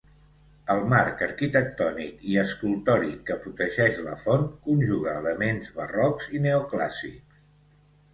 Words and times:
El 0.75 0.79
marc 0.91 1.19
arquitectònic 1.25 2.23
i 2.35 2.37
escultòric 2.43 3.19
que 3.27 3.37
protegeix 3.43 3.99
la 4.07 4.15
font 4.23 4.47
conjuga 4.69 5.13
elements 5.21 5.69
barrocs 5.77 6.31
i 6.39 6.43
neoclàssics. 6.47 7.45